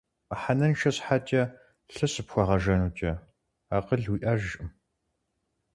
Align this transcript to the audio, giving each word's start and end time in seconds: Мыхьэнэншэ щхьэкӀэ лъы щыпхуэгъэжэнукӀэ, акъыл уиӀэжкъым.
Мыхьэнэншэ 0.29 0.89
щхьэкӀэ 0.95 1.43
лъы 1.93 2.07
щыпхуэгъэжэнукӀэ, 2.11 3.11
акъыл 3.75 4.03
уиӀэжкъым. 4.11 4.69